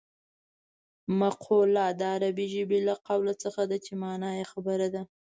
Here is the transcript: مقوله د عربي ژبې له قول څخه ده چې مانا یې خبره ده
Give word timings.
مقوله 1.19 1.85
د 1.99 2.01
عربي 2.13 2.47
ژبې 2.53 2.79
له 2.87 2.95
قول 3.07 3.27
څخه 3.43 3.61
ده 3.69 3.77
چې 3.85 3.91
مانا 4.01 4.29
یې 4.37 4.45
خبره 4.51 4.87
ده 4.95 5.01